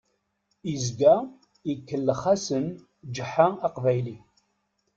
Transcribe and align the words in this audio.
Izga 0.73 1.13
ikellex-asen 1.73 2.65
Ǧeḥḥa 3.15 3.47
Aqbayli. 3.67 4.17